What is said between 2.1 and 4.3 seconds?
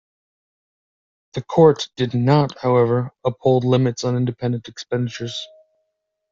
not, however, uphold limits on